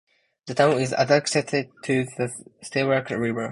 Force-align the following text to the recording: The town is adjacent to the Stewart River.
The 0.47 0.55
town 0.55 0.79
is 0.79 0.95
adjacent 0.97 1.49
to 1.83 2.05
the 2.17 2.27
Stewart 2.63 3.11
River. 3.11 3.49